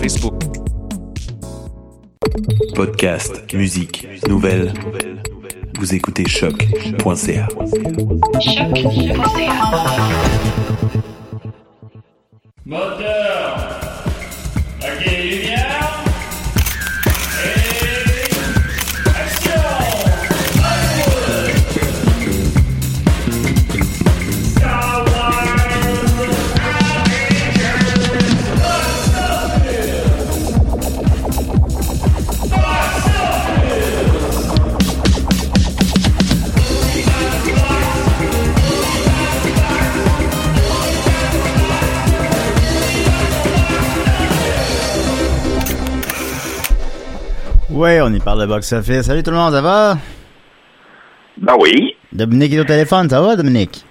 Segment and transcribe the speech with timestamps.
[0.00, 0.34] Facebook.
[2.74, 4.72] Podcast, musique, nouvelles.
[5.78, 7.48] Vous écoutez choc.ca.
[12.64, 13.77] Moteur
[47.78, 49.02] Ouais, on y parle de box-office.
[49.02, 49.96] Salut tout le monde, ça va?
[51.40, 51.94] Ben oui.
[52.12, 53.84] Dominique est au téléphone, ça va, Dominique?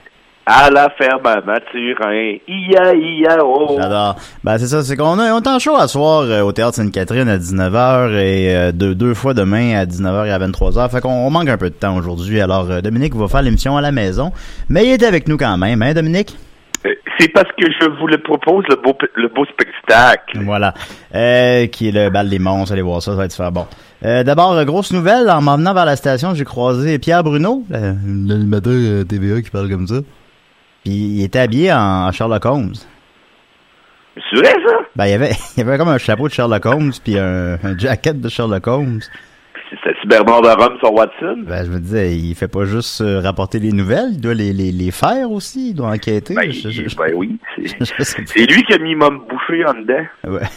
[0.45, 2.35] À la ferme à Mathurin.
[2.49, 3.77] Ia, ia, oh.
[3.79, 4.17] J'adore.
[4.43, 6.75] Ben, c'est ça, c'est qu'on a, on est en show à soir euh, au Théâtre
[6.75, 10.89] Sainte-Catherine à 19h et euh, deux, deux fois demain à 19h et à 23h.
[10.91, 12.41] Fait qu'on on manque un peu de temps aujourd'hui.
[12.41, 14.33] Alors, euh, Dominique va faire l'émission à la maison.
[14.67, 16.35] Mais il est avec nous quand même, hein, Dominique?
[17.19, 20.39] C'est parce que je vous le propose, le beau, le beau spectacle.
[20.43, 20.73] Voilà.
[21.15, 22.73] Euh, qui est le bal des monstres.
[22.73, 23.65] Allez voir ça, ça va être super bon.
[24.05, 25.29] Euh, D'abord, euh, grosse nouvelle.
[25.29, 29.87] En m'en venant vers la station, j'ai croisé Pierre Bruno, l'animateur TVA qui parle comme
[29.87, 30.01] ça.
[30.83, 32.75] Puis il était habillé en Sherlock Holmes.
[34.15, 34.75] C'est vrai, ça?
[34.95, 37.77] Ben, il y avait, il avait comme un chapeau de Sherlock Holmes puis un, un
[37.77, 38.99] jacket de Sherlock Holmes.
[39.69, 41.43] C'est Bernard de Rome sur Watson?
[41.45, 44.53] Ben, je me disais, il fait pas juste euh, rapporter les nouvelles, il doit les,
[44.53, 46.33] les, les faire aussi, il doit enquêter.
[46.35, 47.37] Ben, Je- je- je- ben oui.
[48.25, 50.05] C'est lui qui a mis Mom Boucher en dedans.
[50.27, 50.47] Ouais.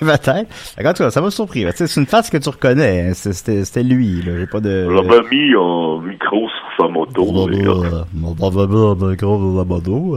[0.00, 0.30] Peut-être.
[0.78, 1.64] En tout cas, ça m'a surpris.
[1.74, 3.08] C'est une face que tu reconnais.
[3.10, 3.12] hein.
[3.14, 4.22] C'était lui.
[4.22, 4.38] là.
[4.38, 4.86] J'ai pas de...
[4.88, 7.50] On l'a mis en micro sur sa moto.
[7.50, 7.56] et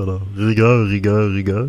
[0.06, 0.18] là.
[0.38, 1.68] Rigueur, rigueur, rigueur.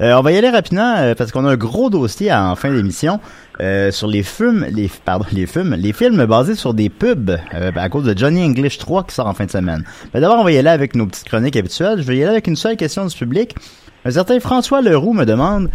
[0.00, 2.70] Euh, on va y aller rapidement euh, parce qu'on a un gros dossier en fin
[2.70, 3.20] d'émission
[3.60, 7.72] euh, sur les films, les pardon, les films, les films basés sur des pubs euh,
[7.74, 9.84] à cause de Johnny English 3 qui sort en fin de semaine.
[10.14, 12.00] Mais D'abord, on va y aller avec nos petites chroniques habituelles.
[12.00, 13.56] Je vais y aller avec une seule question du public.
[14.04, 15.68] Un certain François Leroux me demande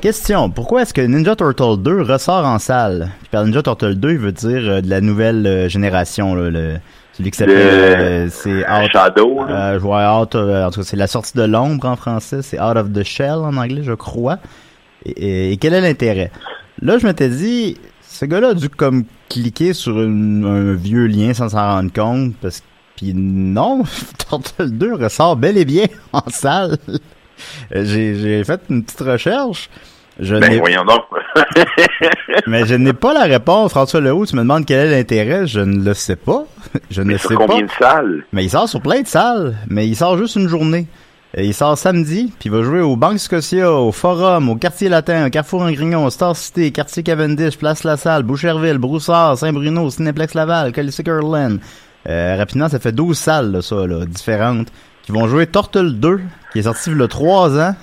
[0.00, 3.10] Question, pourquoi est-ce que Ninja Turtle 2 ressort en salle?
[3.20, 6.48] Puis par Ninja Turtle 2, il veut dire euh, de la nouvelle euh, génération, là,
[6.48, 6.76] le,
[7.20, 7.56] celui qui s'appelle...
[7.56, 11.86] Le- euh, c'est Shadow, euh, Out of- en tout cas, c'est la sortie de l'ombre
[11.86, 14.38] en français, c'est Out of the Shell en anglais, je crois.
[15.06, 16.30] Et, quel est l'intérêt?
[16.82, 21.32] Là, je m'étais dit, ce gars-là a dû comme cliquer sur une- un vieux lien
[21.34, 22.64] sans s'en rendre compte, parce que
[22.96, 23.84] puis non,
[24.28, 26.76] Turtle 2 ressort bel et bien en salle.
[27.74, 29.70] Euh, J'ai j'ai fait une petite recherche.
[30.20, 31.00] Je Ben voyons donc.
[32.46, 33.70] mais je n'ai pas la réponse.
[33.70, 35.46] François Leroux, tu me demandes quel est l'intérêt.
[35.46, 36.44] Je ne le sais pas.
[36.90, 37.46] Je ne Mais sais sur pas.
[37.46, 38.24] combien de salles?
[38.32, 39.56] Mais il sort sur plein de salles.
[39.68, 40.86] Mais il sort juste une journée.
[41.34, 44.88] Et il sort samedi, puis il va jouer au Banque Scotia, au Forum, au Quartier
[44.88, 49.88] Latin, au Carrefour en Grignon, Star City, Quartier Cavendish, Place La Salle, Boucherville, Broussard, Saint-Bruno,
[49.90, 51.58] Cinéplex Laval, Colisée Curlin.
[52.08, 54.68] Euh, rapidement, ça fait 12 salles, là, ça, là, différentes,
[55.04, 56.20] qui vont jouer Turtle 2,
[56.52, 57.76] qui est sorti il y a 3 ans.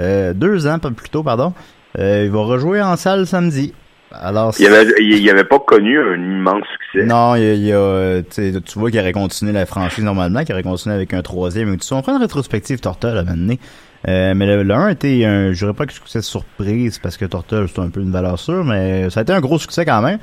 [0.00, 1.52] Euh, 2 ans, plus tôt, pardon.
[1.98, 3.72] Euh, il va rejouer en salle samedi.
[4.10, 7.06] Alors, Il avait, il, il avait pas connu un immense succès.
[7.06, 10.44] non, il y a, il a, euh, tu vois qu'il aurait continué la franchise normalement,
[10.44, 11.76] qu'il aurait continué avec un troisième.
[11.90, 13.60] On fera une rétrospective Turtle à un moment donné.
[14.06, 17.24] Euh, mais le, le 1 était un, je dirais pas que succès surprise parce que
[17.24, 20.00] Turtle c'est un peu une valeur sûre, mais ça a été un gros succès quand
[20.00, 20.18] même.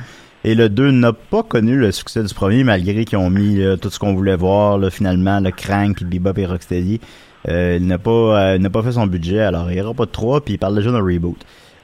[0.45, 3.89] Et le 2 n'a pas connu le succès du premier malgré qu'ils ont mis tout
[3.89, 7.01] ce qu'on voulait voir là, finalement, le Crank, puis Bebop et Rocksteady.
[7.47, 10.05] Euh, il n'a pas, euh, n'a pas fait son budget, alors il n'y aura pas
[10.05, 11.37] de 3, puis il parle déjà d'un reboot.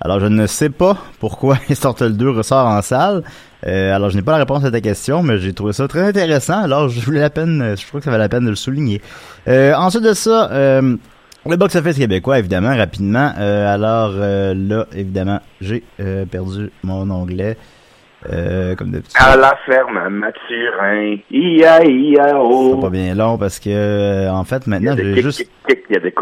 [0.04, 3.24] Alors je ne sais pas pourquoi Turtle 2 ressort en salle.
[3.68, 6.08] Euh, alors je n'ai pas la réponse à ta question, mais j'ai trouvé ça très
[6.08, 6.64] intéressant.
[6.64, 8.56] Alors je voulais la peine, euh, je crois que ça valait la peine de le
[8.56, 9.00] souligner.
[9.48, 10.98] Euh, ensuite de ça, euh,
[11.46, 13.32] le box-office québécois, évidemment, rapidement.
[13.38, 15.84] Euh, alors là, évidemment, j'ai
[16.32, 17.58] perdu mon onglet.
[18.30, 19.16] Euh, comme d'habitude.
[19.20, 21.18] À la ferme à Mathurin.
[21.32, 22.78] Ia, ia, C'est oh.
[22.78, 26.14] pas bien long parce que euh, en fait maintenant j'ai juste il y a des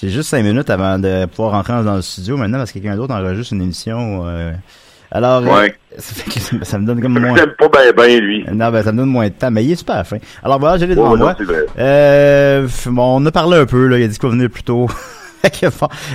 [0.00, 2.96] j'ai juste cinq minutes avant de pouvoir rentrer dans le studio maintenant parce que quelqu'un
[2.96, 4.26] d'autre enregistre une émission.
[4.26, 4.52] euh,
[5.10, 5.74] alors euh, Ouais.
[5.98, 7.36] ça, fait que ça me donne comme moins.
[7.36, 8.44] J'aime pas ben ben, lui.
[8.50, 10.16] Non, ben ça me donne moins de temps, mais il est super fin.
[10.42, 11.34] Alors voilà, j'ai les devant Oh, non, moi.
[11.36, 11.66] c'est vrai.
[11.78, 14.86] Euh, on a parlé un peu, là, il a dit va venir plus tôt.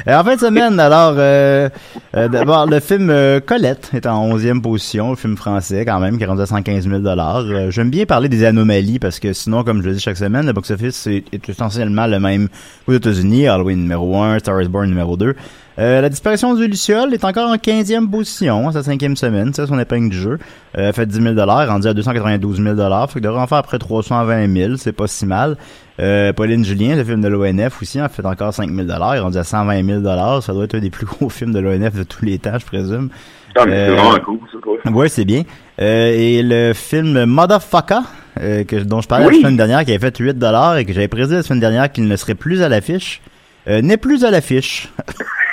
[0.07, 1.69] Euh, en fin de semaine, alors, euh,
[2.15, 6.17] euh, d'abord, le film euh, Colette est en 11e position, le film français quand même,
[6.17, 9.63] qui est rendu à 115 000 euh, J'aime bien parler des anomalies parce que sinon,
[9.63, 12.49] comme je le dis chaque semaine, le box-office est, est essentiellement le même
[12.87, 15.35] aux États-Unis, Halloween numéro 1, Star is Born numéro 2.
[15.77, 19.77] Euh, la disparition du Luciole est encore en 15e position, sa cinquième semaine, c'est son
[19.77, 20.39] épingle du jeu.
[20.77, 22.75] Euh, fait 10 000 rendu à 292 000
[23.07, 25.57] fait qu'il devrait en faire après 320 000, c'est pas si mal.
[25.99, 29.43] Euh, Pauline Julien, le film de l'ONF aussi, a fait encore 5 000 rendu à
[29.43, 32.39] 120 000 ça doit être un des plus gros films de l'ONF de tous les
[32.39, 33.09] temps, je présume.
[33.57, 34.91] Ah, mais c'est Euh, vraiment cool, ça, quoi.
[34.93, 35.43] Ouais, c'est bien.
[35.81, 37.99] Euh, et le film Motherfucker,
[38.41, 39.35] euh, que, dont je parlais Oui.
[39.35, 40.37] la semaine dernière, qui avait fait 8
[40.77, 43.21] et que j'avais prédit la semaine dernière qu'il ne serait plus à l'affiche,
[43.67, 44.89] euh, n'est plus à l'affiche.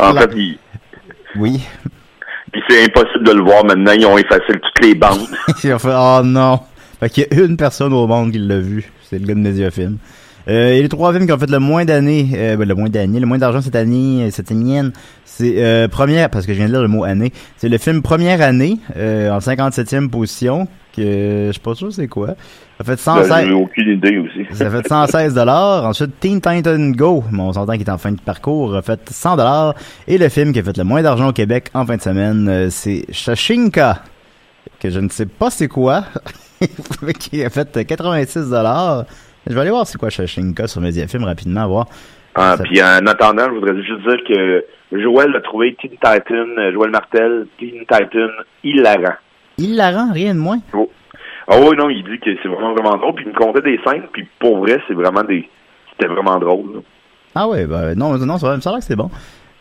[0.00, 0.58] En fait, il-
[1.36, 1.60] oui.
[2.52, 3.92] puis c'est impossible de le voir maintenant.
[3.92, 5.26] Ils ont effacé toutes les bandes.
[5.64, 6.60] Il a fait, oh non.
[7.00, 8.90] Fait qu'il y a une personne au monde qui l'a vu.
[9.02, 9.98] C'est le gars de Mediafilm.
[10.48, 12.88] Euh, et les trois films qui ont fait le moins d'années, euh, ben, le moins
[12.88, 14.92] d'années, le moins d'argent cette année, euh, cette mienne,
[15.24, 18.00] c'est euh, première, parce que je viens de lire le mot année, c'est le film
[18.00, 22.36] Première année, euh, en 57e position, que je sais pas sûr c'est quoi.
[22.78, 24.46] Ça fait 116, Ben, aucune idée aussi.
[24.52, 25.84] ça fait 116 dollars.
[25.84, 29.00] Ensuite, Teen Titan Go, bon, on s'entend qu'il est en fin de parcours, a fait
[29.10, 29.74] 100 dollars.
[30.06, 32.48] Et le film qui a fait le moins d'argent au Québec en fin de semaine,
[32.48, 34.02] euh, c'est Shashinka,
[34.80, 36.04] que je ne sais pas c'est quoi,
[37.02, 39.04] mais qui a fait 86 dollars.
[39.48, 41.86] Je vais aller voir c'est quoi Shashinka sur Mediafilm rapidement, voir.
[42.34, 46.72] Ah, puis en attendant, je voudrais juste dire que Joël a trouvé Teen Titan, euh,
[46.72, 48.28] Joël Martel, Teen Titan,
[48.62, 49.14] hilarant.
[49.58, 50.58] Hilarant, rien de moins.
[51.48, 53.14] Ah oui, non, il dit que c'est vraiment, vraiment drôle.
[53.14, 55.48] Puis il me comptait des scènes, puis pour vrai, c'est vraiment des...
[55.92, 56.74] C'était vraiment drôle.
[56.74, 56.80] là.
[57.34, 59.10] Ah ouais, bah, non, non, ça, va- ça a l'air que c'est bon.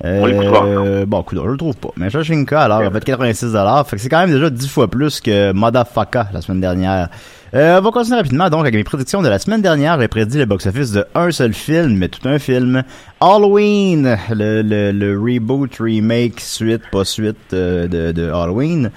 [0.04, 0.66] On l'écoutera.
[0.66, 1.90] Euh, bon, coup je le trouve pas.
[1.96, 3.54] Mais Shashinka, alors, a fait 86
[3.86, 7.10] Fait que c'est quand même déjà 10 fois plus que Motherfucker la semaine dernière.
[7.54, 10.00] Euh, on va continuer rapidement, donc, avec mes prédictions de la semaine dernière.
[10.00, 12.84] J'ai prédit le box-office de un seul film, mais tout un film.
[13.22, 18.92] Halloween, le, le, le reboot, remake, suite, pas suite euh, de, de Halloween.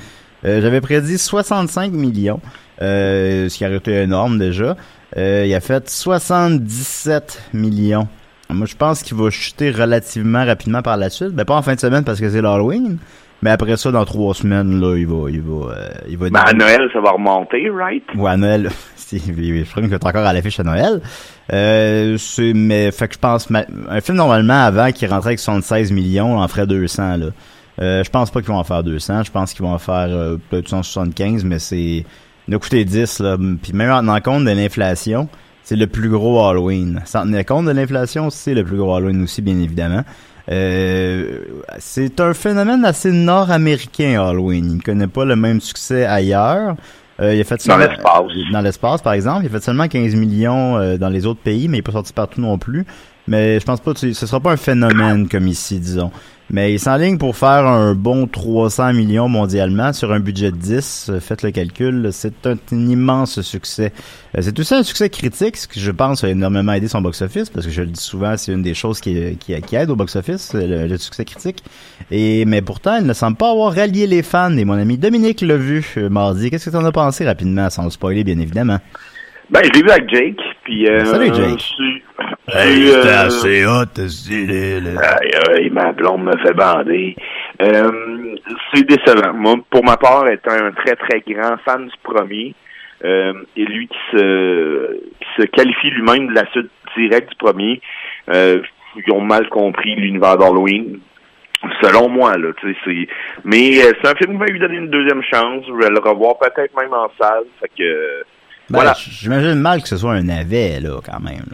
[0.44, 2.40] Euh, J'avais prédit 65 millions,
[2.82, 4.76] euh, ce qui aurait été énorme déjà.
[5.16, 8.08] Euh, il a fait 77 millions.
[8.50, 11.30] Moi, je pense qu'il va chuter relativement rapidement par la suite.
[11.30, 12.98] Ben, pas en fin de semaine parce que c'est l'Halloween.
[13.42, 16.30] Mais après ça, dans trois semaines, là, il va, il va, euh, il va.
[16.30, 18.02] Ben, à Noël, ça va remonter, right?
[18.16, 18.70] Ouais, à Noël.
[19.12, 21.00] je crois qu'il est encore à l'affiche à Noël.
[21.52, 25.92] Euh, c'est, mais, fait que je pense, un film normalement avant qui rentrait avec 76
[25.92, 27.26] millions en ferait 200, là.
[27.80, 29.24] Euh, je pense pas qu'ils vont en faire 200.
[29.24, 32.04] Je pense qu'ils vont en faire euh, peut-être 175, mais c'est,
[32.48, 33.36] il a coûté 10, là.
[33.62, 35.28] Puis même en tenant compte de l'inflation,
[35.68, 37.02] c'est le plus gros Halloween.
[37.04, 40.02] Sans tenir compte de l'inflation, c'est le plus gros Halloween aussi, bien évidemment.
[40.50, 41.40] Euh,
[41.78, 44.64] c'est un phénomène assez nord-américain, Halloween.
[44.70, 46.74] Il ne connaît pas le même succès ailleurs.
[47.20, 48.50] Euh, il a fait Dans seulement- l'espace.
[48.50, 49.44] Dans l'espace, par exemple.
[49.44, 51.92] Il a fait seulement 15 millions euh, dans les autres pays, mais il n'est pas
[51.92, 52.86] sorti partout non plus.
[53.26, 56.10] Mais je pense pas que ce sera pas un phénomène comme ici, disons.
[56.50, 61.10] Mais il s'enligne pour faire un bon 300 millions mondialement sur un budget de 10.
[61.10, 63.92] Euh, Faites le calcul, c'est un, immense succès.
[64.34, 67.50] Euh, C'est aussi un succès critique, ce que je pense a énormément aidé son box-office,
[67.50, 69.96] parce que je le dis souvent, c'est une des choses qui, qui, qui aide au
[69.96, 71.62] box-office, le, succès critique.
[72.10, 74.56] Et mais pourtant, il ne semble pas avoir rallié les fans.
[74.56, 76.48] Et mon ami Dominique l'a vu euh, mardi.
[76.50, 78.78] Qu'est-ce que tu en as pensé rapidement, sans le spoiler, bien évidemment?
[79.50, 80.86] Ben, je l'ai vu avec Jake, puis...
[80.88, 81.58] Euh, Salut, Jake.
[81.60, 82.02] c'est-
[83.30, 85.00] c'est, euh, hot, stylé, là.
[85.00, 87.16] Aïe, aïe, ma blonde me fait bander.
[87.62, 87.90] Euh,
[88.74, 89.32] c'est décevant.
[89.34, 92.54] Moi, pour ma part, étant un très, très grand fan du premier,
[93.04, 97.80] euh, et lui qui se, qui se qualifie lui-même de la suite directe du premier,
[98.30, 98.60] euh,
[98.96, 101.00] ils ont mal compris l'univers d'Halloween.
[101.82, 103.08] Selon moi, là, tu sais, c'est...
[103.44, 105.64] Mais euh, c'est un film qui va lui donner une deuxième chance.
[105.66, 107.44] Je vais le revoir peut-être même en salle.
[107.60, 108.24] Fait que...
[108.70, 108.94] Ben, voilà.
[108.98, 111.44] J'imagine mal que ce soit un navet, là, quand même.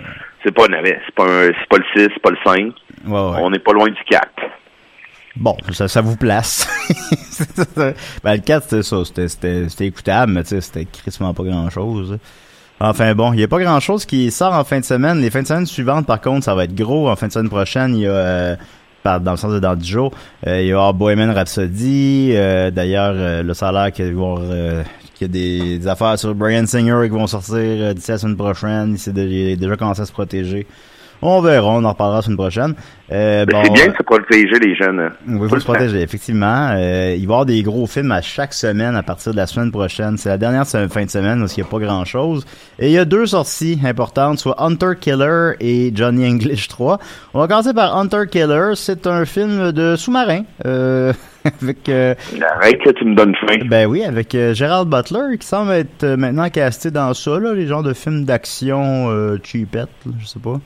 [0.45, 0.99] C'est pas un navet.
[1.07, 2.55] C'est pas, un- pas le 6, c'est pas le 5.
[2.57, 3.39] Ouais, ouais.
[3.43, 4.23] On n'est pas loin du 4.
[5.37, 6.69] Bon, ça, ça vous place.
[7.77, 9.67] ben, le 4, c'était ça.
[9.69, 12.19] C'était, écoutable, mais c'était crissement pas grand-chose.
[12.81, 15.21] Enfin bon, il y a pas grand-chose qui sort en fin de semaine.
[15.21, 17.09] Les fins de semaine suivantes, par contre, ça va être gros.
[17.09, 18.11] En fin de semaine prochaine, il y a...
[18.11, 18.57] euh,
[19.05, 20.13] dans le sens de dans 10 jours,
[20.47, 22.33] euh, il y aura Bohemian Rhapsody.
[22.35, 23.13] euh, D'ailleurs,
[23.45, 24.83] le salaire qu'il va y avoir, euh,
[25.15, 28.19] qu'il y a des, des affaires sur Brian Singer qui vont sortir euh, d'ici la
[28.19, 28.93] semaine prochaine.
[28.93, 30.67] Il, s'est il a déjà commencé à se protéger.
[31.27, 32.75] On verra, on en reparlera la semaine prochaine.
[33.11, 35.01] Euh, bon, c'est bien de se protéger les jeunes.
[35.01, 35.13] hein.
[35.27, 36.73] oui, il faut se protéger, effectivement.
[36.73, 39.47] Euh, il va y avoir des gros films à chaque semaine à partir de la
[39.47, 40.19] semaine prochaine.
[40.19, 42.45] C'est la dernière fin de semaine parce qu'il n'y a pas grand-chose.
[42.79, 46.99] Et il y a deux sorties importantes, soit Hunter Killer et Johnny English 3.
[47.33, 48.73] On va commencer par Hunter Killer.
[48.75, 50.43] C'est un film de sous-marin.
[50.67, 51.15] Euh,
[51.63, 51.89] avec...
[51.89, 52.15] euh,
[52.57, 53.57] Arrête, tu me donnes faim.
[53.67, 57.53] ben oui, avec euh, Gerald Butler qui semble être euh, maintenant casté dans ça, là,
[57.55, 60.61] les genres de films d'action euh, cheapette, là, je sais pas.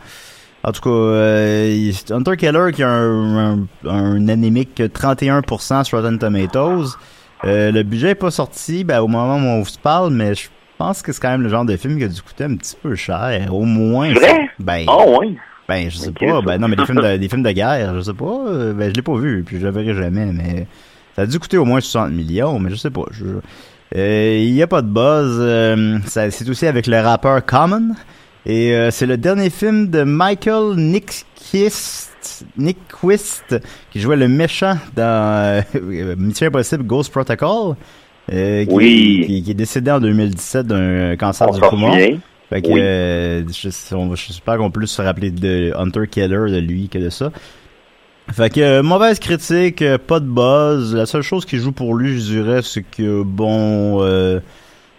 [0.65, 6.19] En tout cas, euh, Hunter Keller qui a un, un, un anémique 31% sur Rotten
[6.19, 6.97] Tomatoes.
[7.45, 10.49] Euh, le budget est pas sorti ben, au moment où on se parle, mais je
[10.77, 12.77] pense que c'est quand même le genre de film qui a dû coûter un petit
[12.83, 13.49] peu cher.
[13.55, 14.13] Au moins.
[14.13, 14.51] Vrai?
[14.59, 15.37] Ben, Ah ouais.
[15.69, 16.41] Ben, je sais pas.
[16.43, 18.25] Ben, non, mais des films de, des films de guerre, je sais pas.
[18.49, 20.67] euh, Ben, je l'ai pas vu, puis je le verrai jamais, mais
[21.15, 23.05] ça a dû coûter au moins 60 millions, mais je sais pas.
[23.11, 23.25] Je...
[23.97, 25.37] Euh, il y a pas de buzz.
[25.41, 27.95] euh, ça- c'est aussi avec le rappeur Common.
[28.47, 33.61] Et euh, c'est le dernier film de Michael Nyqvist, Nyqvist
[33.91, 37.77] qui jouait le méchant dans euh, Mission Impossible Ghost Protocol.
[38.33, 39.25] euh, qui, Oui.
[39.27, 41.95] qui, qui est décédé en 2017 d'un cancer On du poumon.
[42.51, 42.81] Fait que, Oui.
[42.83, 46.99] euh, je- on j'espère qu'on peut plus se rappeler de Hunter Killer de lui que
[46.99, 47.31] de ça.
[48.33, 50.95] Fait que, euh, mauvaise critique, euh, pas de buzz.
[50.95, 54.41] La seule chose qui joue pour lui, je dirais, c'est que, bon, euh,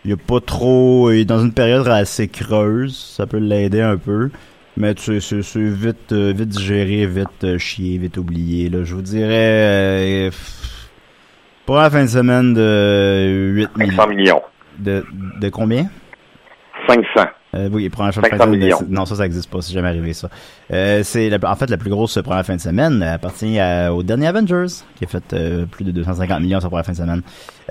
[0.06, 2.96] il est pas trop, il est dans une période assez creuse.
[3.18, 4.30] Ça peut l'aider un peu.
[4.78, 8.84] Mais tu sais, c'est vite, vite digéré, vite chié, vite oublié, là.
[8.84, 10.32] Je vous dirais, euh,
[11.66, 14.08] pour la fin de semaine de 8 500 millions.
[14.08, 14.42] millions.
[14.80, 15.04] De,
[15.42, 15.88] de combien?
[16.88, 17.02] 500.
[17.56, 18.88] Euh, oui, première fin 500 de semaine.
[18.90, 19.62] Non, ça, ça existe pas.
[19.62, 20.30] C'est jamais arrivé, ça.
[20.72, 23.02] Euh, c'est la- en fait la plus grosse première fin de semaine.
[23.02, 26.68] Elle appartient à- au dernier Avengers, qui a fait euh, plus de 250 millions sa
[26.68, 27.22] première fin de semaine.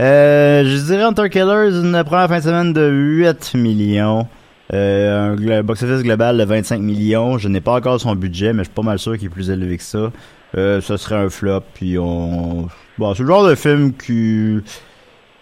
[0.01, 4.27] Euh, je dirais Hunter Killers, une première fin de semaine de 8 millions.
[4.75, 7.39] Euh, un box-office global de 25 millions.
[7.39, 9.49] Je n'ai pas encore son budget, mais je suis pas mal sûr qu'il est plus
[9.51, 10.11] élevé que ça.
[10.57, 12.69] Euh, ce serait un flop, puis on...
[12.99, 14.59] Bon, c'est le genre de film qui...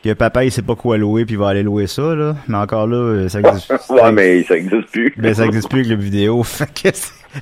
[0.07, 2.37] Que papa, il sait pas quoi louer, puis il va aller louer ça, là.
[2.47, 3.73] Mais encore là, euh, ça existe.
[3.91, 5.13] Ouais, mais ça existe plus.
[5.17, 6.43] Ben, ça existe plus avec le vidéo.
[6.45, 6.91] Fait que,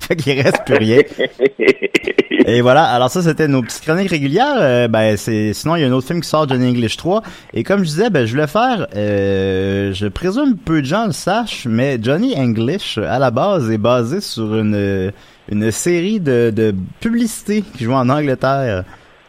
[0.00, 1.00] fait qu'il reste plus rien.
[2.46, 2.84] Et voilà.
[2.84, 4.56] Alors ça, c'était nos petites chroniques régulières.
[4.56, 7.22] Euh, ben, c'est, sinon, il y a un autre film qui sort, Johnny English 3.
[7.52, 11.12] Et comme je disais, ben, je voulais faire, euh, je présume peu de gens le
[11.12, 15.12] sachent, mais Johnny English, à la base, est basé sur une,
[15.52, 18.84] une série de, de publicités qui jouent en Angleterre.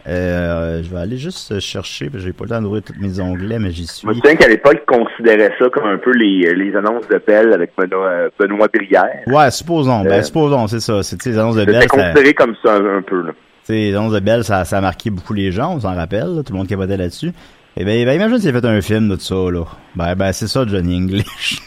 [0.07, 3.71] Euh, je vais aller juste chercher, j'ai pas le temps d'ouvrir tous mes onglets, mais
[3.71, 4.21] j'y Je me suis.
[4.21, 7.71] souviens qu'à l'époque, ils considéraient ça comme un peu les, les annonces de Bell avec
[7.75, 9.23] Benoît, euh, Benoît Brière.
[9.27, 10.03] Ouais, supposons.
[10.03, 11.01] Ben, Euh, supposons, c'est ça.
[11.01, 11.81] C'est les annonces de C'était Bell.
[11.83, 13.21] ça- considéré comme ça un, un peu.
[13.23, 13.31] Là.
[13.67, 16.43] Les annonces de Belle, ça, ça a marqué beaucoup les gens, on s'en rappelle, là,
[16.43, 17.31] tout le monde capotait là-dessus.
[17.75, 19.63] Et ben, ben imagine s'il avait fait un film de tout ça, là.
[19.95, 21.59] Ben, ben, c'est ça, Johnny English.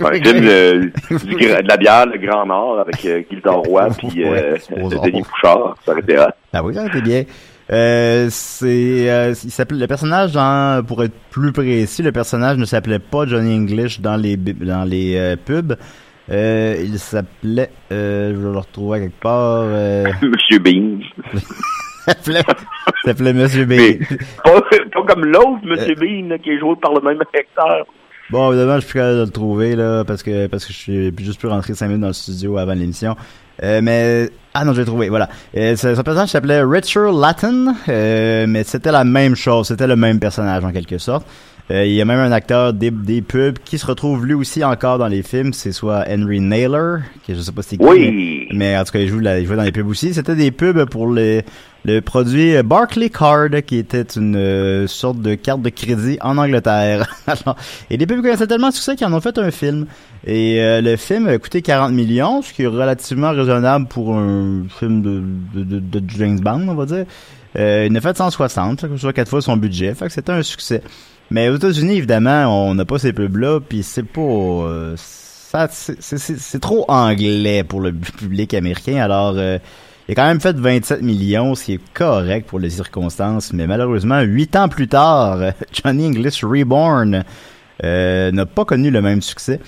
[0.00, 4.24] Un film euh, du de la bière, le Grand Nord, avec euh, Gilda Roy puis
[4.24, 4.96] euh, Ouais.
[5.04, 5.76] Denis Bouchard.
[5.86, 6.16] Ça aurait été.
[6.52, 7.22] Ah oui, ça était bien.
[7.72, 12.66] Euh, c'est, euh, il s'appelait, le personnage dans, pour être plus précis, le personnage ne
[12.66, 15.76] s'appelait pas Johnny English dans les, dans les euh, pubs.
[16.30, 20.98] Euh, il s'appelait, euh, je vais le retrouver quelque part, euh, Monsieur Bean.
[21.34, 21.40] il
[22.04, 22.42] s'appelait,
[23.04, 23.70] s'appelait Monsieur B.
[23.70, 23.98] Mais
[24.44, 27.86] pas, pas comme l'autre Monsieur Bean là, qui est joué par le même acteur.
[28.30, 31.12] Bon, évidemment, je suis capable de le trouver, là, parce que, parce que je suis
[31.18, 33.16] juste plus rentré 5 minutes dans le studio avant l'émission.
[33.62, 35.28] Euh, mais, ah non, j'ai trouvé, voilà.
[35.56, 40.18] Euh, son personnage s'appelait Richard Latin, euh, mais c'était la même chose, c'était le même
[40.18, 41.26] personnage en quelque sorte.
[41.72, 44.62] Euh, il y a même un acteur des, des pubs qui se retrouve lui aussi
[44.62, 47.90] encore dans les films, c'est soit Henry Naylor, que je sais pas c'est qui, mais-
[47.90, 48.48] Oui.
[48.52, 50.12] mais en tout cas, il joue, la- il jouait dans les pubs aussi.
[50.12, 51.40] C'était des pubs pour le,
[51.86, 57.08] le produit Barclay Card, qui était une euh, sorte de carte de crédit en Angleterre.
[57.26, 57.56] Alors,
[57.88, 59.86] et les pubs connaissaient tellement de succès qu'ils en ont fait un film.
[60.26, 64.64] Et euh, le film a coûté 40 millions, ce qui est relativement raisonnable pour un
[64.78, 65.22] film de,
[65.54, 67.06] de, de, de James Bond, on va dire.
[67.58, 69.94] Euh, il a fait 160, fait que soit quatre fois son budget.
[69.94, 70.82] Fait que c'était un succès.
[71.32, 74.20] Mais aux États-Unis, évidemment, on n'a pas ces pubs-là, puis c'est pas...
[74.20, 79.34] euh, ça, c'est- trop anglais pour le public américain, alors...
[79.36, 79.58] euh,
[80.08, 83.68] il a quand même fait 27 millions, ce qui est correct pour les circonstances, mais
[83.68, 85.38] malheureusement, huit ans plus tard,
[85.72, 87.22] Johnny English Reborn
[87.84, 89.60] euh, n'a pas connu le même succès.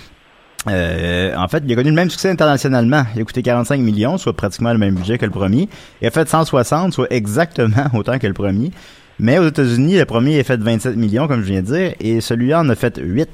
[0.67, 3.03] Euh, en fait, il a connu le même succès internationalement.
[3.15, 5.69] Il a coûté 45 millions, soit pratiquement le même budget que le premier.
[6.01, 8.71] Il a fait 160, soit exactement autant que le premier.
[9.19, 12.19] Mais aux États-Unis, le premier a fait 27 millions, comme je viens de dire, et
[12.21, 13.29] celui-là en a fait 8.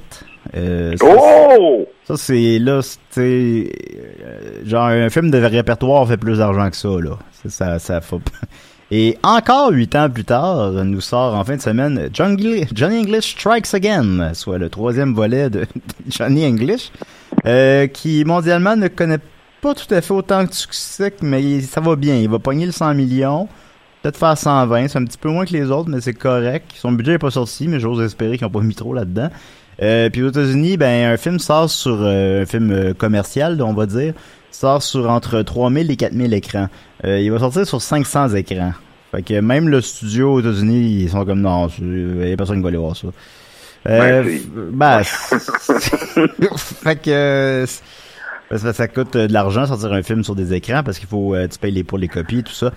[0.56, 1.86] Euh, ça, Oh!
[2.04, 6.88] ça, c'est là, c'est euh, genre un film de répertoire fait plus d'argent que ça
[6.88, 7.18] là.
[7.44, 8.30] Ça, ça, ça faut pas-
[8.94, 12.66] Et encore huit ans plus tard, nous sort en fin de semaine Johnny,
[12.98, 15.64] English Strikes Again, soit le troisième volet de
[16.10, 16.92] Johnny English,
[17.46, 19.20] euh, qui mondialement ne connaît
[19.62, 22.16] pas tout à fait autant de succès, mais ça va bien.
[22.16, 23.48] Il va pogner le 100 millions.
[24.02, 26.70] Peut-être faire 120, c'est un petit peu moins que les autres, mais c'est correct.
[26.74, 29.30] Son budget est pas sorti, mais j'ose espérer qu'ils n'ont pas mis trop là-dedans.
[29.80, 33.72] Euh, puis aux États-Unis, ben un film sort sur euh, un film euh, commercial, on
[33.72, 34.12] va dire,
[34.50, 36.68] sort sur entre 3000 et 4000 écrans.
[37.04, 38.72] Euh, il va sortir sur 500 écrans.
[39.12, 42.56] Fait que même le studio aux États-Unis, ils sont comme non, il y a personne
[42.56, 43.08] qui va aller voir ça.
[43.88, 44.40] Euh, Ouais,
[44.72, 45.40] ben, c'est-
[46.60, 47.82] fait que c'est-
[48.48, 51.08] parce que ça coûte euh, de l'argent sortir un film sur des écrans parce qu'il
[51.08, 52.72] faut euh, tu payes les pour les copies tout ça.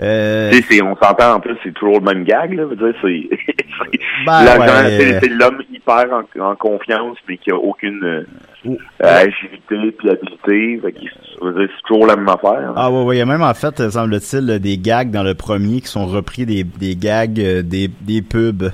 [0.00, 0.52] Euh,
[0.82, 2.64] on s'entend en plus, c'est toujours le même gag, là.
[2.64, 3.28] Je veux dire, c'est,
[3.92, 5.28] c'est, Ben, ouais.
[5.28, 8.24] l'homme hyper en, en confiance, mais qui a aucune euh,
[8.64, 8.76] Oh.
[9.04, 10.80] euh, agilité puis habilité.
[10.82, 10.98] Fait que,
[11.40, 12.72] je veux dire, c'est toujours la même affaire.
[12.74, 15.34] Ah ouais, ouais, il y a même en fait, euh, semble-t-il, des gags dans le
[15.34, 18.70] premier qui sont repris des, des gags euh, des, des pubs.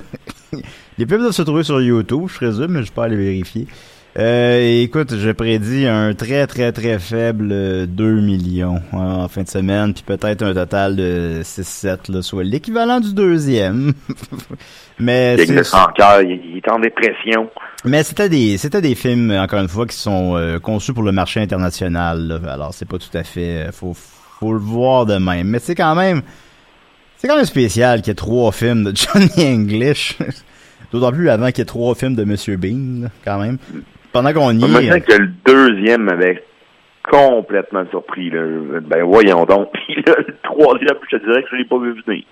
[0.97, 3.67] les pubs doivent se trouver sur YouTube, je présume, mais je peux aller vérifier.
[4.17, 9.43] Euh, écoute, je prédis un très très très faible euh, 2 millions hein, en fin
[9.43, 13.91] de semaine, puis peut-être un total de 6-7, là, soit l'équivalent du deuxième.
[14.99, 17.49] mais c'est- cœur, il, il est en dépression.
[17.83, 21.11] mais c'était des c'était des films encore une fois qui sont euh, conçus pour le
[21.11, 22.25] marché international.
[22.25, 22.53] là.
[22.53, 25.47] Alors c'est pas tout à fait euh, faut faut le voir de même.
[25.49, 26.21] Mais c'est quand même
[27.17, 30.17] c'est quand même spécial qu'il y ait trois films de Johnny English.
[30.93, 33.57] D'autant plus avant qu'il y ait trois films de Monsieur Bean là, quand même.
[34.15, 35.01] Pendant qu'on y est.
[35.01, 36.41] que le deuxième m'avait
[37.03, 38.43] complètement surpris, là.
[38.81, 39.69] Ben, voyons donc.
[39.73, 42.23] Puis là, le troisième, je te dirais que je l'ai pas vu venir.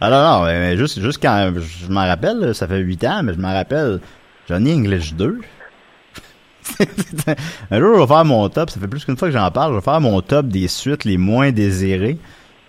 [0.00, 3.38] Ah non, mais juste, juste quand je m'en rappelle, ça fait huit ans, mais je
[3.38, 4.00] m'en rappelle
[4.48, 5.38] Johnny English 2.
[7.70, 8.70] Un jour, je vais faire mon top.
[8.70, 9.74] Ça fait plus qu'une fois que j'en parle.
[9.74, 12.18] Je vais faire mon top des suites les moins désirées.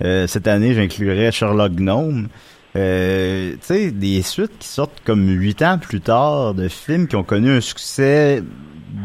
[0.04, 2.28] Euh, cette année, j'inclurais Sherlock Gnome.
[2.76, 7.16] Euh, tu sais, des suites qui sortent comme huit ans plus tard de films qui
[7.16, 8.44] ont connu un succès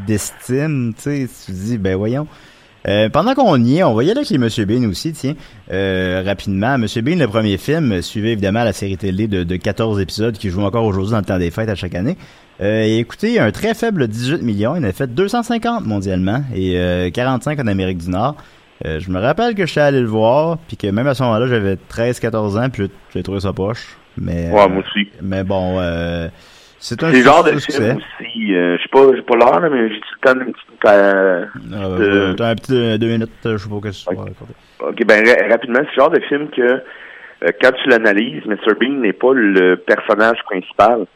[0.06, 0.92] d'estime.
[0.97, 2.26] Tu sais, tu dis, ben voyons.
[2.87, 5.35] Euh, pendant qu'on y est, on va y aller avec les Monsieur Bean aussi, tiens,
[5.73, 6.76] euh, rapidement.
[6.76, 10.37] Monsieur Bean, le premier film, euh, suivait évidemment la série télé de, de 14 épisodes
[10.37, 12.18] qui joue encore aujourd'hui dans le temps des fêtes à chaque année.
[12.61, 16.78] Euh, et écoutez, un très faible 18 millions, il en a fait 250 mondialement et
[16.78, 18.37] euh, 45 en Amérique du Nord.
[18.87, 21.23] Euh, je me rappelle que je suis allé le voir, puis que même à ce
[21.23, 23.97] moment-là, j'avais 13-14 ans, puis j'ai trouvé ça poche.
[24.19, 25.09] Mais, Ouais, euh, moi aussi.
[25.23, 26.29] mais bon, euh,
[26.79, 29.61] c'est un C'est le genre de film aussi, euh, je sais pas, j'ai pas l'heure,
[29.61, 33.69] là, mais j'ai tout le temps d'une petite, euh, un petit deux, minutes, je sais
[33.69, 34.14] pas que ce soit.
[34.81, 36.83] Ok, ben ra- rapidement, c'est le genre de film que
[37.62, 38.75] quand tu l'analyses, Mr.
[38.81, 41.07] Bean n'est pas le personnage principal.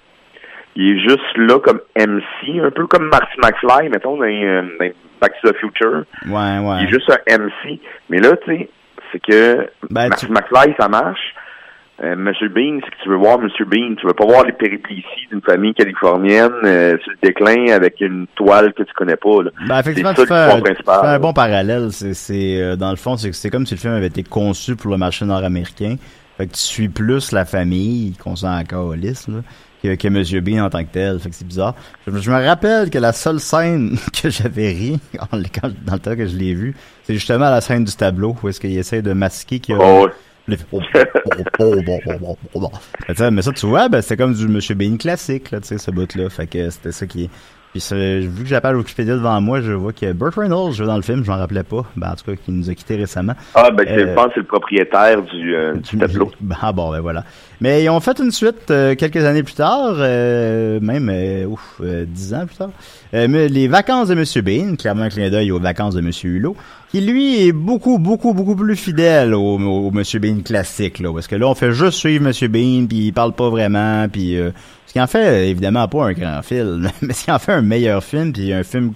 [0.74, 5.32] Il est juste là comme MC, un peu comme Marty McFly, mettons, dans, dans Back
[5.42, 6.04] to the Future.
[6.26, 6.76] Ouais, ouais.
[6.82, 7.80] Il est juste un MC.
[8.10, 8.68] Mais là, tu sais,
[9.12, 11.34] c'est que Ben, tu- McFly, ça marche.
[12.00, 13.96] Euh, Monsieur Bean, c'est que tu veux voir Monsieur Bean.
[13.96, 18.28] Tu veux pas voir les péripéties d'une famille californienne euh, sur le déclin avec une
[18.36, 19.42] toile que tu connais pas.
[19.42, 19.50] Là.
[19.66, 21.00] Ben, effectivement, tu fais, un, point tu principal.
[21.00, 21.88] fais un bon parallèle.
[21.90, 24.76] C'est, c'est euh, dans le fond, c'est, c'est comme si le film avait été conçu
[24.76, 25.96] pour le marché nord-américain.
[26.36, 29.38] Fait que tu suis plus la famille, qu'on s'en encore lisse, là,
[29.82, 31.18] que, que Monsieur Bean en tant que tel.
[31.18, 31.74] Fait que c'est bizarre.
[32.06, 35.98] Je, me- je me rappelle que la seule scène que j'avais ri quand- dans le
[35.98, 36.74] temps que je l'ai vu,
[37.04, 39.82] c'est justement la scène du tableau où est-ce qu'il essaie de masquer qu'il y a
[39.82, 40.12] Oh, le-
[43.30, 45.90] Mais ça, tu vois, ben, c'était comme du Monsieur Bean classique, là, tu sais, ce
[45.90, 46.30] bout-là.
[46.30, 47.30] Fait que c'était ça qui est.
[47.72, 50.96] Puis c'est- vu que j'appelle Wikipédia devant moi, je vois que Burt Reynolds joue dans
[50.96, 51.84] le film, je m'en rappelais pas.
[51.96, 53.34] Ben, en tout cas, qui nous a quittés récemment.
[53.54, 56.30] Ah, ben, c'est- Euh, je pense que c'est le propriétaire du, euh, du tableau.
[56.62, 57.24] Ah bon, ben voilà.
[57.60, 61.80] Mais ils ont fait une suite euh, quelques années plus tard, euh, même euh, ouf,
[61.82, 62.70] euh, dix ans plus tard.
[63.12, 66.56] Mais les vacances de Monsieur Bean, clairement un clin d'œil aux vacances de Monsieur Hulot,
[66.90, 71.26] qui lui est beaucoup, beaucoup, beaucoup plus fidèle au, au Monsieur Bean classique, là, parce
[71.26, 74.50] que là on fait juste suivre Monsieur Bean, puis il parle pas vraiment, puis euh,
[74.86, 77.52] ce qui en fait euh, évidemment pas un grand film, mais ce qui en fait
[77.52, 78.94] un meilleur film, puis un film, tu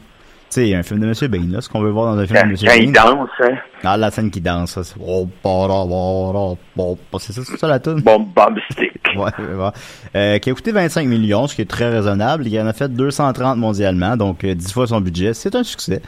[0.51, 2.47] sais, un film de Monsieur Bean, là, ce qu'on veut voir dans un film Quand,
[2.47, 3.05] de Monsieur quand il Bean.
[3.17, 3.55] danse, hein.
[3.85, 4.95] Ah, la scène qui danse, ça, c'est...
[5.05, 5.29] Oh,
[7.19, 8.03] c'est ça, c'est ça la tune?
[8.71, 8.91] Stick.
[9.15, 9.71] Ouais, ouais, ouais.
[10.17, 12.47] Euh, qui a coûté 25 millions, ce qui est très raisonnable.
[12.47, 15.35] Il en a fait 230 mondialement, donc euh, 10 fois son budget.
[15.35, 16.01] C'est un succès.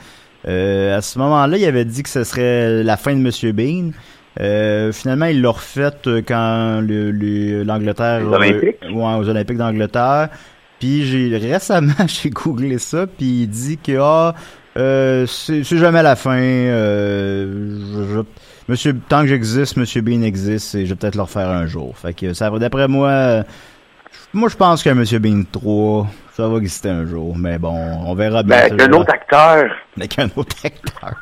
[0.47, 3.91] Euh, à ce moment-là, il avait dit que ce serait la fin de Monsieur Bean.
[4.41, 8.21] Euh, finalement, il l'a refait euh, quand le- le- l'Angleterre...
[8.21, 8.77] Les Olympiques?
[8.83, 10.29] euh, ouais, aux Olympiques d'Angleterre.
[10.81, 14.35] Puis j'ai récemment, j'ai googlé ça, puis il dit que ah,
[14.77, 16.37] euh, c'est jamais la fin.
[16.41, 18.21] Euh, je- je-
[18.67, 21.97] Monsieur, tant que j'existe, Monsieur Bean existe et je vais peut-être le refaire un jour.
[21.99, 23.43] Fait que ça va, d'après moi, euh,
[24.33, 27.37] moi je pense que Monsieur Bean 3, ça va exister un jour.
[27.37, 28.57] Mais bon, on verra bien.
[28.57, 29.71] Ben, ça, avec un autre acteur.
[29.97, 31.15] avec un autre acteur.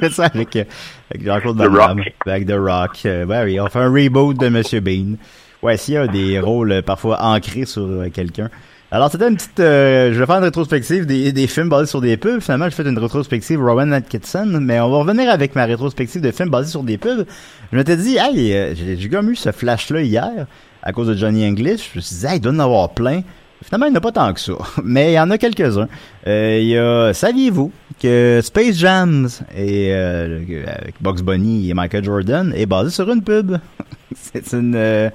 [0.00, 0.64] C'est ça avec, euh,
[1.10, 2.02] avec Jean-Claude Van Damme.
[2.26, 3.00] Avec The Rock.
[3.04, 5.16] Ouais, oui, on fait un reboot de Monsieur Bean.
[5.62, 8.50] Ouais, s'il y a des rôles euh, parfois ancrés sur quelqu'un.
[8.92, 9.58] Alors, c'était une petite...
[9.58, 12.40] euh, je vais faire une rétrospective des, des films basés sur des pubs.
[12.40, 14.58] Finalement, j'ai fait une rétrospective Rowan Atkinson.
[14.60, 17.26] Mais on va revenir avec ma rétrospective de films basés sur des pubs.
[17.72, 20.46] Je m'étais dit, hey, j'ai j'ai comme eu ce flash-là hier
[20.86, 21.90] à cause de Johnny English.
[21.92, 23.22] Je me suis dit, hey, il doit en avoir plein.
[23.64, 24.52] Finalement, il n'y en a pas tant que ça.
[24.84, 25.88] Mais il y en a quelques-uns.
[26.26, 32.04] Euh, Il y a, saviez-vous que Space Jam et euh, avec Bugs Bunny et Michael
[32.04, 33.56] Jordan est basé sur une pub?
[34.14, 35.10] C'est une euh,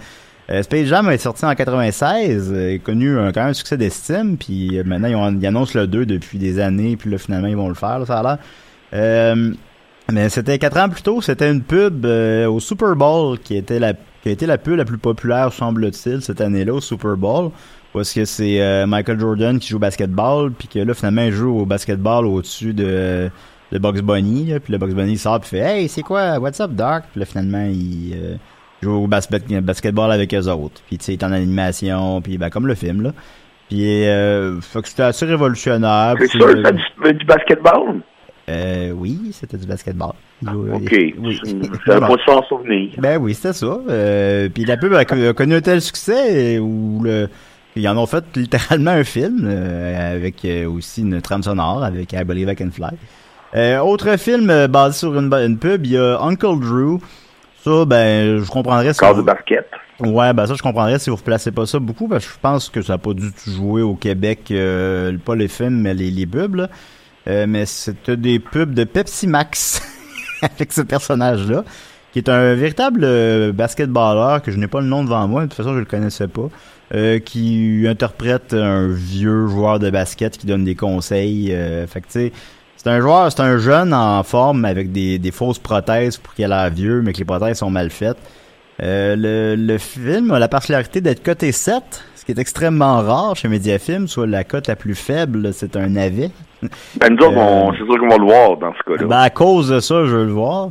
[0.49, 4.37] euh, Space Jam est sorti en 96, euh, est connu un, quand même succès d'estime,
[4.37, 7.69] puis euh, maintenant ils, annoncent le 2 depuis des années, puis là finalement ils vont
[7.69, 8.37] le faire, là, ça a l'air.
[8.93, 9.53] Euh,
[10.11, 13.79] Mais c'était quatre ans plus tôt, c'était une pub euh, au Super Bowl qui était
[13.79, 17.51] la qui a été la pub la plus populaire semble-t-il cette année-là au Super Bowl
[17.93, 21.31] parce que c'est euh, Michael Jordan qui joue au basketball puis que là finalement il
[21.31, 23.29] joue au basketball au-dessus de
[23.71, 26.59] de Bugs Bunny là, puis le Bugs Bunny sort puis fait "Hey, c'est quoi What's
[26.59, 28.35] up Doc?" Puis là finalement il euh,
[28.81, 30.81] joue au basket basketball avec eux autres.
[30.87, 33.13] Puis tu sais, il est en animation puis ben comme le film là.
[33.69, 36.15] Puis euh, fait que c'était assez révolutionnaire.
[36.19, 38.01] C'est sûr, euh, c'est du, du basketball?
[38.51, 40.11] Euh, oui, c'était du basketball.
[40.43, 40.91] Jouait- OK.
[41.19, 41.39] Oui.
[41.85, 42.89] C'est un souvenir.
[42.97, 43.77] Ben oui, c'était ça.
[43.89, 47.29] Euh, puis la pub a, co- a connu un tel succès où le,
[47.75, 52.11] ils en ont fait littéralement un film euh, avec euh, aussi une trame sonore avec
[52.13, 52.89] I Believe I Can Fly.
[53.55, 56.99] Euh, autre film basé sur une, une pub, il y a Uncle Drew.
[57.63, 59.65] Ça, ben, je comprendrais si vous- basket.
[59.99, 62.69] Ouais, ben ça, je comprendrais si vous replacez pas ça beaucoup, parce que je pense
[62.69, 66.09] que ça a pas du tout joué au Québec, euh, pas les films, mais les,
[66.09, 66.69] les pubs, là.
[67.27, 69.81] Euh, mais c'était des pubs de Pepsi Max
[70.41, 71.63] avec ce personnage-là,
[72.13, 75.47] qui est un véritable euh, basketballeur, que je n'ai pas le nom devant moi, de
[75.47, 76.49] toute façon, je le connaissais pas,
[76.93, 81.53] euh, qui interprète un vieux joueur de basket qui donne des conseils.
[81.53, 85.59] Euh, fait que, c'est un joueur, c'est un jeune en forme avec des, des fausses
[85.59, 88.17] prothèses pour qu'il ait l'air vieux, mais que les prothèses sont mal faites.
[88.81, 93.35] Euh, le, le film a la particularité d'être coté 7, ce qui est extrêmement rare
[93.35, 96.31] chez Mediafilm, soit la cote la plus faible, c'est un navet.
[96.99, 99.07] Ben, nous autres, Euh, c'est sûr qu'on va le voir dans ce cas-là.
[99.07, 100.69] Ben, à cause de ça, je veux le voir.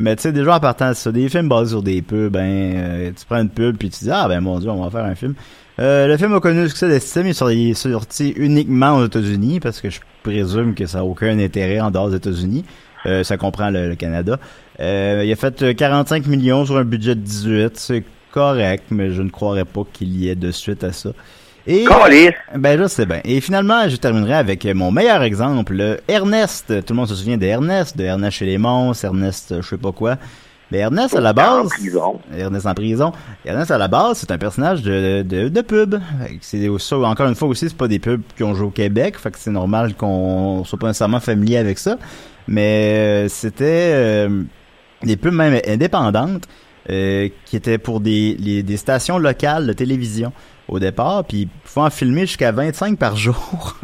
[0.00, 2.40] Mais tu sais, déjà en partant de ça, des films basés sur des pubs, ben,
[2.76, 5.04] euh, tu prends une pub puis tu dis, ah ben mon dieu, on va faire
[5.04, 5.34] un film.
[5.80, 8.96] Euh, le film a connu le succès d'estime, il est sorti- il est sorti uniquement
[8.96, 12.64] aux États-Unis, parce que je présume que ça n'a aucun intérêt en dehors des États-Unis.
[13.04, 14.38] Euh, ça comprend le, le Canada.
[14.78, 19.22] Il a fait euh, 45 millions sur un budget de 18, c'est correct, mais je
[19.22, 21.10] ne croirais pas qu'il y ait de suite à ça.
[21.66, 21.86] Et,
[22.56, 23.20] ben je sais bien.
[23.24, 26.84] Et finalement, je terminerai avec mon meilleur exemple, le Ernest.
[26.84, 29.92] Tout le monde se souvient d'Ernest, de Ernest chez les monstres, Ernest je sais pas
[29.92, 30.16] quoi.
[30.72, 32.18] Mais Ernest à la En base, prison.
[32.36, 33.12] Ernest en prison.
[33.44, 35.96] Ernest à la base, c'est un personnage de, de, de pub.
[36.40, 39.30] C'est encore une fois aussi, c'est pas des pubs qui ont joué au Québec, fait
[39.30, 41.98] que c'est normal qu'on soit pas nécessairement familier avec ça.
[42.48, 44.42] Mais euh, c'était euh,
[45.02, 46.48] des pubs même indépendantes
[46.90, 50.32] euh, qui étaient pour des, les- des stations locales de télévision
[50.68, 53.76] au départ, puis ils pouvaient en filmer jusqu'à 25 par jour.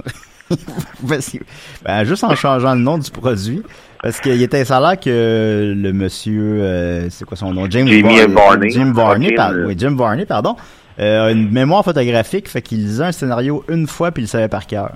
[1.09, 1.39] Parce que-
[1.85, 3.63] ben, juste en changeant le nom du produit.
[4.03, 7.69] Parce qu'il était ça a l'air que le monsieur, euh, c'est quoi son nom?
[7.69, 8.71] James Varney.
[8.71, 10.57] Jim Varney, par- oui, Jim Varney, pardon.
[11.01, 14.29] euh, a une mémoire photographique, fait qu'il lisait un scénario une fois puis il le
[14.29, 14.93] savait par cœur.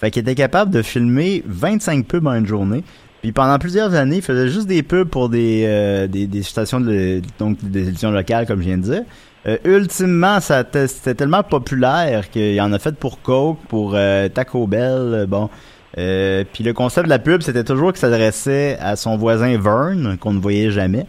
[0.00, 2.82] Fait qu'il était capable de filmer 25 pubs en une journée.
[3.24, 7.22] Puis pendant plusieurs années, il faisait juste des pubs pour des, euh, des, stations de
[7.38, 9.02] donc des éditions locales, comme je viens de dire.
[9.46, 14.66] Euh, ultimement, ça c'était tellement populaire qu'il en a fait pour Coke, pour euh, Taco
[14.66, 15.48] Bell, bon.
[15.94, 20.34] Puis le concept de la pub, c'était toujours qu'il s'adressait à son voisin Vern, qu'on
[20.34, 21.06] ne voyait jamais.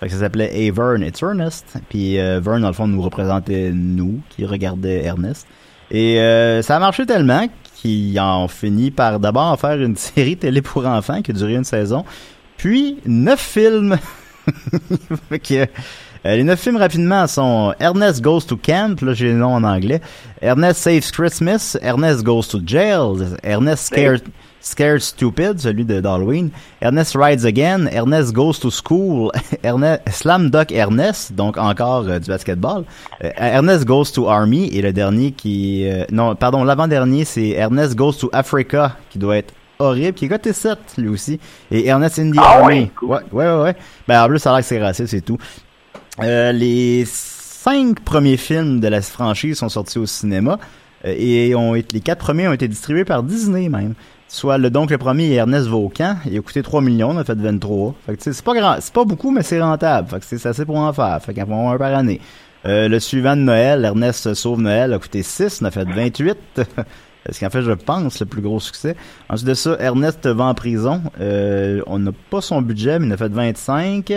[0.00, 1.76] Ça s'appelait Hey Vern, it's Ernest.
[1.90, 5.46] Puis Vern, dans le fond, nous représentait nous, qui regardait Ernest.
[5.90, 6.16] Et
[6.62, 7.46] ça a marché tellement
[7.80, 11.64] qu'ils en fini par d'abord faire une série télé pour enfants qui a duré une
[11.64, 12.04] saison,
[12.56, 13.98] puis neuf films.
[15.30, 15.66] que, euh,
[16.24, 20.00] les neuf films rapidement sont Ernest Goes to Camp, là j'ai le nom en anglais,
[20.40, 24.22] Ernest Saves Christmas, Ernest Goes to Jail, Ernest Scared,
[24.60, 26.50] Scared Stupid, celui de d'Halloween,
[26.82, 29.30] Ernest Rides Again, Ernest Goes to School,
[29.62, 32.84] Ernest, Slam Duck Ernest, donc encore euh, du basketball,
[33.24, 35.86] euh, Ernest Goes to Army, et le dernier qui...
[35.88, 40.28] euh, non, pardon, l'avant-dernier c'est Ernest Goes to Africa, qui doit être horrible, qui est
[40.28, 41.38] coté 7 lui aussi,
[41.70, 42.80] et Ernest in the Ah Army.
[42.80, 43.08] ouais, cool.
[43.32, 43.76] ouais, ouais.
[44.08, 45.38] Ben en plus, ça a l'air que c'est raciste, c'est tout.
[46.20, 50.58] Euh, les cinq premiers films de la franchise sont sortis au cinéma
[51.04, 53.94] et ont été, les quatre premiers ont été distribués par Disney même.
[54.30, 57.24] Soit le donc le premier est Ernest Vaucan, il a coûté 3 millions, on a
[57.24, 57.94] fait 23.
[58.06, 60.08] Fait que c'est pas grand, c'est pas beaucoup mais c'est rentable.
[60.08, 61.18] Fait que c'est c'est assez pour en faire.
[61.22, 62.20] Fait qu'en un par année.
[62.66, 66.36] Euh, le suivant de Noël, Ernest sauve Noël a coûté 6, on a fait 28.
[67.30, 68.96] Ce qu'en fait, je pense, le plus gros succès.
[69.28, 71.02] Ensuite de ça, Ernest va en prison.
[71.20, 74.12] Euh, on n'a pas son budget, mais il en a fait 25.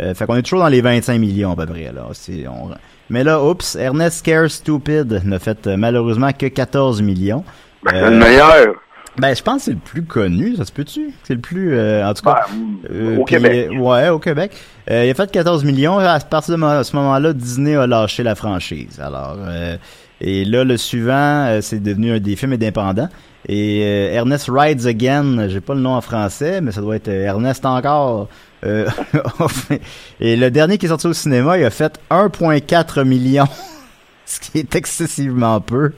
[0.00, 1.90] Euh, fait qu'on est toujours dans les 25 millions à peu près.
[1.92, 2.06] Là.
[2.12, 2.70] C'est- on-
[3.10, 7.44] Mais là, oups, Ernest Scare Stupid n'a fait euh, malheureusement que 14 millions.
[7.82, 8.74] Ben, c'est Euh, le meilleur.
[9.18, 11.12] Ben, je pense que c'est le plus connu, ça se peut-tu?
[11.24, 11.74] C'est le plus...
[11.74, 12.46] euh, en tout cas...
[12.52, 13.68] Ben, euh, au Québec.
[13.72, 14.52] euh, ouais, au Québec.
[14.90, 15.98] Euh, il a fait 14 millions.
[15.98, 19.00] À partir de ce moment-là, Disney a lâché la franchise.
[19.02, 19.76] Alors, euh,
[20.20, 23.08] et là, le suivant, c'est devenu un des films indépendants.
[23.48, 27.08] Et euh, Ernest Rides Again, j'ai pas le nom en français, mais ça doit être
[27.08, 28.28] Ernest encore.
[28.66, 28.88] Euh,
[30.20, 33.46] et le dernier qui est sorti au cinéma, il a fait 1,4 million,
[34.26, 35.92] ce qui est excessivement peu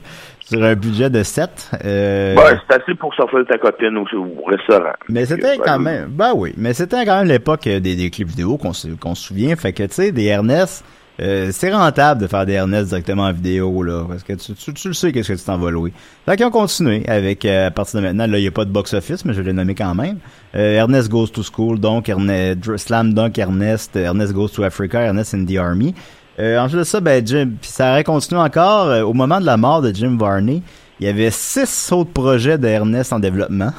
[0.50, 1.70] sur un budget de 7.
[1.84, 4.92] Euh, Ben, c'est assez pour sortir ta copine au, au restaurant.
[5.08, 8.10] mais c'était Ben, quand même, ben oui, mais c'était quand même l'époque euh, des, des
[8.10, 9.54] clips vidéo qu'on se, qu'on se souvient.
[9.56, 10.84] Fait que, tu sais, des Ernest,
[11.20, 14.72] euh, c'est rentable de faire des Ernest directement en vidéo, là, parce que tu, tu,
[14.72, 15.92] tu le sais qu'est-ce que tu t'en vas louer.
[16.26, 18.64] Fait qu'ils ont continué avec, euh, à partir de maintenant, là, il n'y a pas
[18.64, 20.18] de box-office, mais je l'ai nommé quand même.
[20.56, 25.34] Euh, Ernest Goes to School, donc, Ernest, Slam Dunk Ernest, Ernest Goes to Africa, Ernest
[25.34, 25.94] in the Army.
[26.38, 29.46] Euh, ensuite de ça, ben, Jim, puis ça aurait continué encore, euh, au moment de
[29.46, 30.62] la mort de Jim Varney,
[30.98, 33.72] il y avait six autres projets d'Ernest en développement.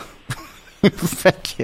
[0.84, 1.64] fait que,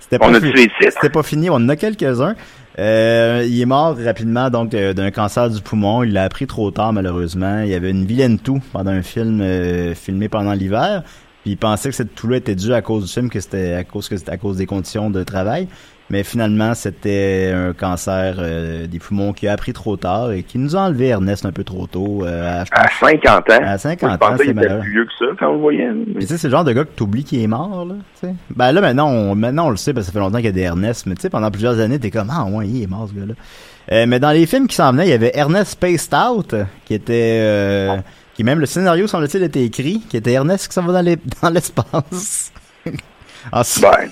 [0.00, 0.94] c'était pas On a fi- tué les six.
[0.94, 2.34] c'était pas fini, on en a quelques-uns.
[2.78, 6.04] Euh, il est mort rapidement donc euh, d'un cancer du poumon.
[6.04, 7.62] Il l'a appris trop tard malheureusement.
[7.62, 11.02] Il y avait une vilaine toux pendant un film euh, filmé pendant l'hiver.
[11.42, 13.82] Puis il pensait que cette toux-là était due à cause du film, que c'était à
[13.84, 15.66] cause que c'était à cause des conditions de travail.
[16.10, 20.56] Mais finalement, c'était un cancer euh, des poumons qui a appris trop tard et qui
[20.58, 22.24] nous a enlevé Ernest un peu trop tôt.
[22.24, 23.58] euh, à, À 50 ans.
[23.62, 24.80] À 50 Moi, je ans, c'est malheureux.
[24.80, 25.90] plus vieux que ça quand on le voyait.
[25.92, 28.26] Puis tu sais, c'est le genre de gars que t'oublies qu'il est mort, là, tu
[28.26, 28.34] sais.
[28.56, 30.48] Ben là, maintenant, on, maintenant, on le sait parce que ça fait longtemps qu'il y
[30.48, 32.86] a des Ernest, mais tu sais, pendant plusieurs années, t'es comme, ah, ouais, il est
[32.86, 33.34] mort, ce gars-là.
[33.92, 36.54] Euh, mais dans les films qui s'en venaient, il y avait Ernest Spaced Out,
[36.86, 37.96] qui était, euh,
[38.34, 41.16] qui même le scénario, semble-t-il, était écrit, qui était Ernest qui s'en va dans les-
[41.42, 42.50] dans l'espace.
[43.52, 44.08] Ensuite- Ben,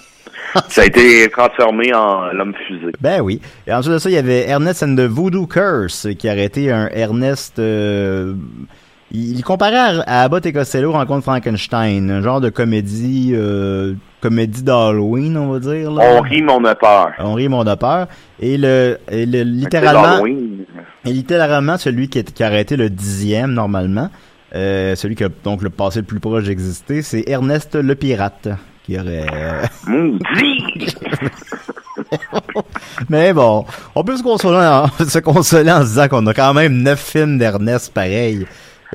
[0.68, 2.92] ça a été transformé en l'homme fusée.
[3.00, 3.40] Ben oui.
[3.66, 6.70] Et ensuite de ça, il y avait Ernest and the Voodoo Curse, qui aurait été
[6.70, 7.58] un Ernest...
[7.58, 8.34] euh,
[9.12, 15.36] il comparait à, Abbott et Costello rencontre Frankenstein, un genre de comédie, euh, comédie d'Halloween,
[15.36, 15.92] on va dire.
[15.92, 16.02] Là.
[16.16, 17.12] On rit, mais on a peur.
[17.20, 18.08] On rit, mais on a peur.
[18.40, 22.90] Et le, et le C'est littéralement, et littéralement celui qui, est- qui aurait été le
[22.90, 24.10] dixième normalement,
[24.56, 28.48] euh, celui qui a donc le passé le plus proche d'exister, c'est Ernest le pirate
[28.86, 29.26] qui aurait.
[29.34, 29.62] euh!
[33.10, 36.54] Mais bon, on peut se consoler en, se consoler en se disant qu'on a quand
[36.54, 38.46] même neuf films d'Ernest pareil.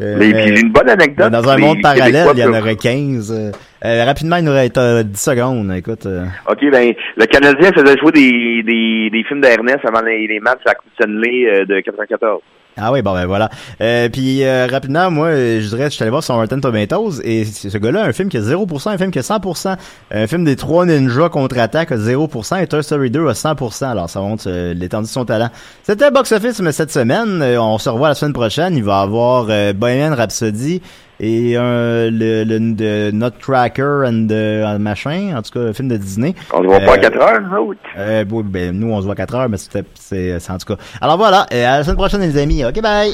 [0.01, 1.31] Euh, Mais puis j'ai une bonne anecdote.
[1.31, 3.51] dans un monde parallèle, il y en aurait 15.
[3.83, 5.71] Euh, rapidement, il nous reste euh, 10 secondes.
[5.75, 6.07] Écoute,
[6.47, 10.61] OK, ben, le Canadien faisait jouer des, des, des films d'Ernest avant les, les matchs
[10.65, 12.39] à Coupe Stanley de 94.
[12.77, 13.49] Ah oui, bon ben voilà.
[13.81, 17.19] Euh, puis euh, rapidement, moi, euh, je dirais, je suis allé voir son Rotten Tomatoes
[17.23, 19.75] et ce gars-là, un film qui a 0%, un film qui a 100%,
[20.11, 23.85] un film des trois ninjas contre-attaque a 0% et Toy Story 2 a 100%.
[23.85, 25.49] Alors ça montre euh, l'étendue de son talent.
[25.83, 28.77] C'était Box Office, mais cette semaine, euh, on se revoit la semaine prochaine.
[28.77, 30.81] Il va avoir euh, Bohemian Rhapsody
[31.23, 35.97] et euh, le, le de Nutcracker and the machin, en tout cas, un film de
[35.97, 36.33] Disney.
[36.51, 37.79] On se voit pas à Euh, 4 heures, nous autres.
[37.95, 40.81] Euh, bon, ben, nous, on se voit 4 heures, mais c'est, c'est en tout cas.
[40.99, 42.65] Alors voilà, euh, à la semaine prochaine, les amis.
[42.65, 43.13] OK, bye!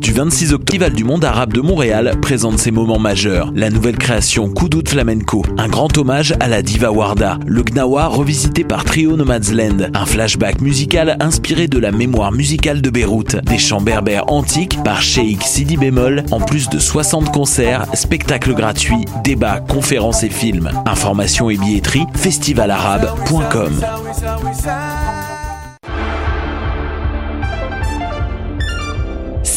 [0.00, 3.50] Du 26 octobre, Festival du monde arabe de Montréal présente ses moments majeurs.
[3.56, 8.62] La nouvelle création Koudout Flamenco, un grand hommage à la diva Warda, le Gnawa revisité
[8.62, 13.80] par Trio Nomadsland, un flashback musical inspiré de la mémoire musicale de Beyrouth, des chants
[13.80, 20.22] berbères antiques par Sheikh Sidi Bémol, en plus de 60 concerts, spectacles gratuits, débats, conférences
[20.22, 20.70] et films.
[20.86, 23.72] Informations et billetterie festivalarabe.com.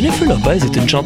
[0.00, 1.00] Jennifer Lopez est une chanteuse